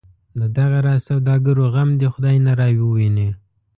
[0.39, 3.29] د دغه راز سوداګرو غم دی خدای نه راوویني.